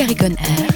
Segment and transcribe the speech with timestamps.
[0.00, 0.69] Ericon Air.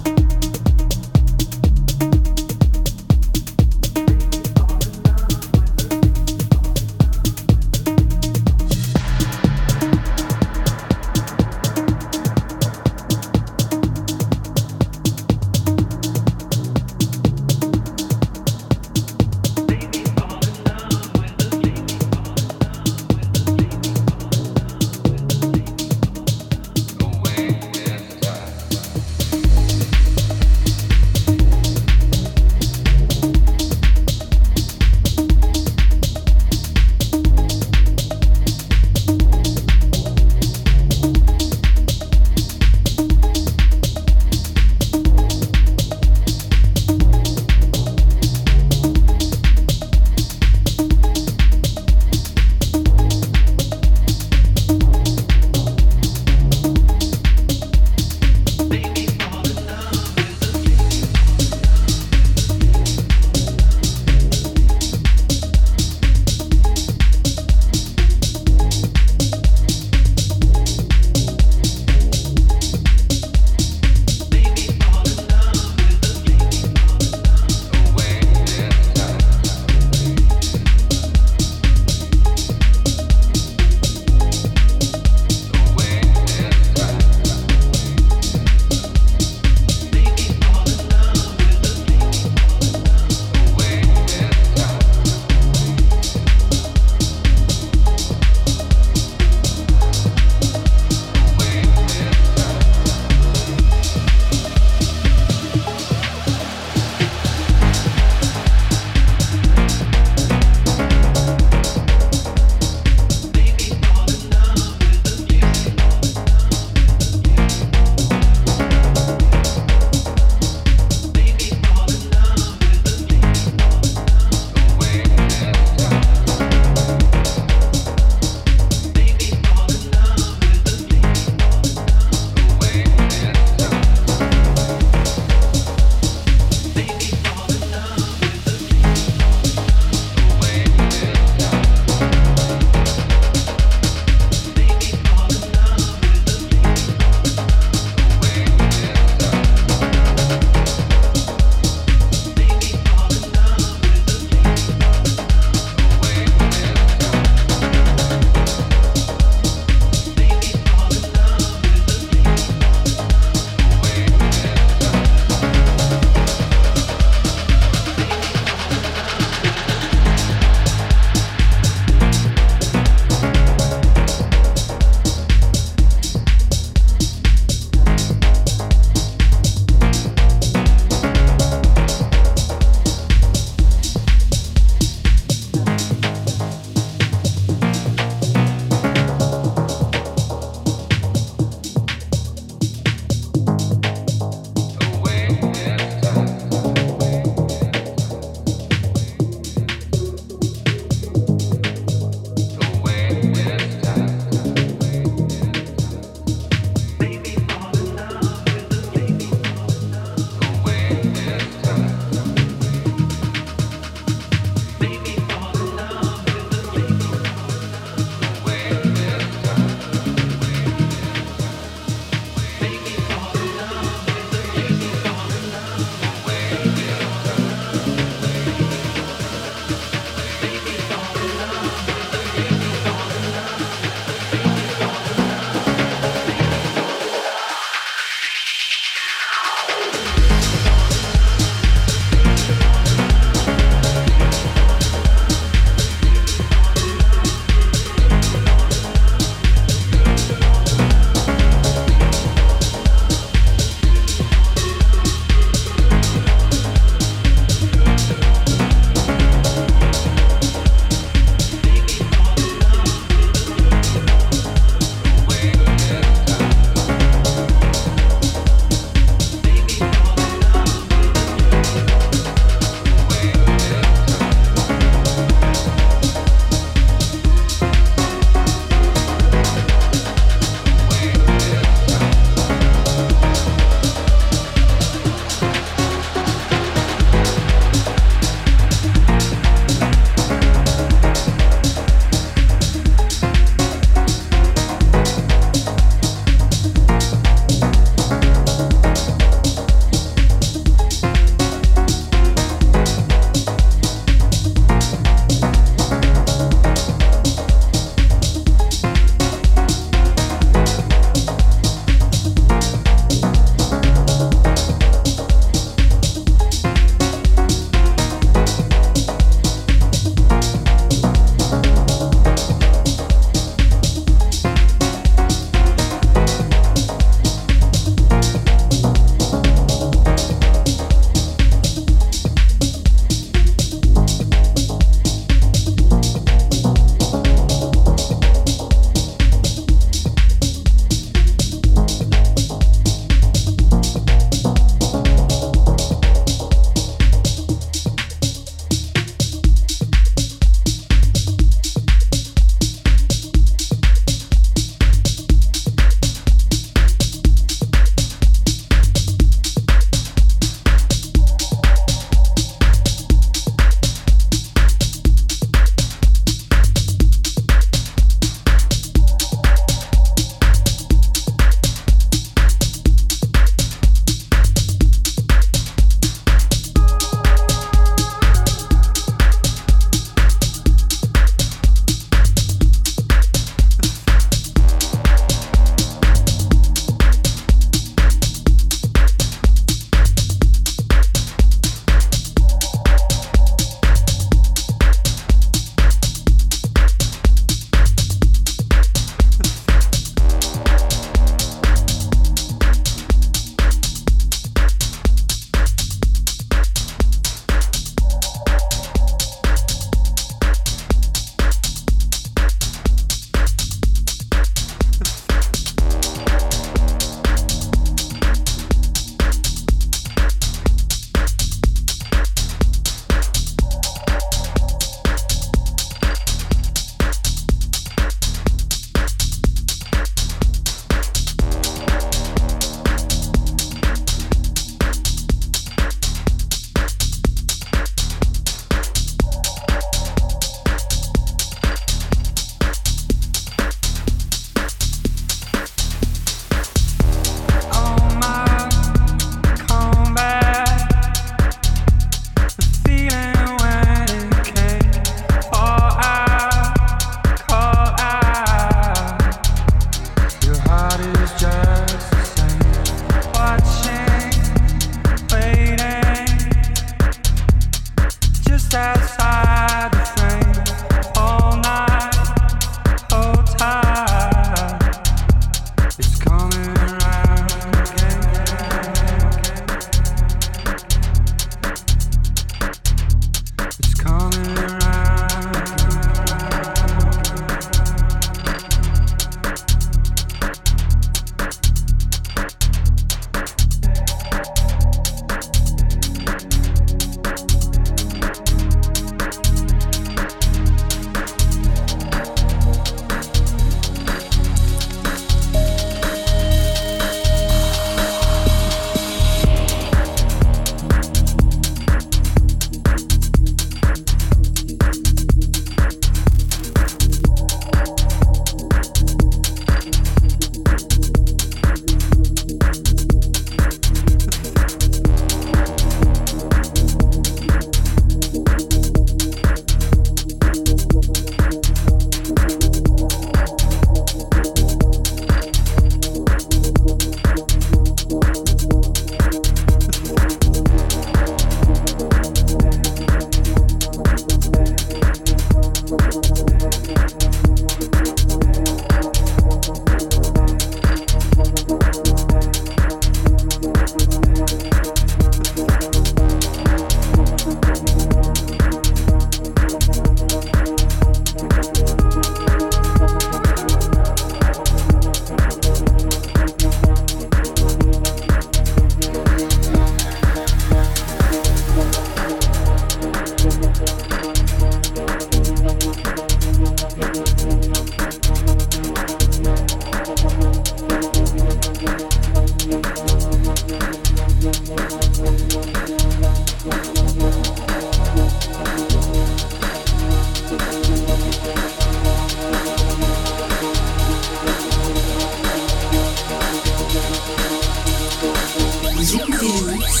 [599.48, 600.00] Thank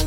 [0.00, 0.05] you.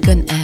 [0.00, 0.37] Polygon